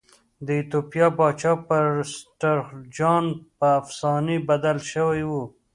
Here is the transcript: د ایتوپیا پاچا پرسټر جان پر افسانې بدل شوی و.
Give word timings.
د 0.45 0.47
ایتوپیا 0.57 1.07
پاچا 1.17 1.53
پرسټر 1.67 2.57
جان 2.95 3.25
پر 3.57 3.71
افسانې 3.79 4.37
بدل 4.49 4.77
شوی 4.91 5.23
و. 5.29 5.31